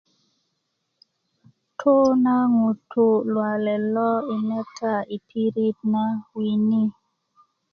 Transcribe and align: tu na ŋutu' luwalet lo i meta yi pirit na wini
tu 1.79 1.93
na 2.23 2.35
ŋutu' 2.55 3.23
luwalet 3.31 3.83
lo 3.95 4.09
i 4.35 4.37
meta 4.47 4.93
yi 5.09 5.17
pirit 5.27 5.77
na 5.93 6.03
wini 6.37 6.83